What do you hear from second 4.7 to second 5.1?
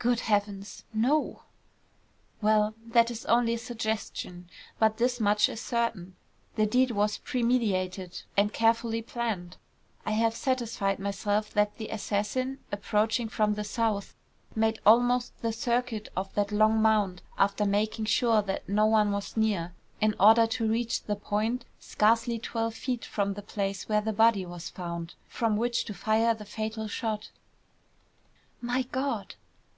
But